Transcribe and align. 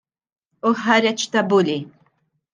U 0.69 0.71
ħareġ 0.79 1.27
ta' 1.37 1.45
bully! 1.53 1.77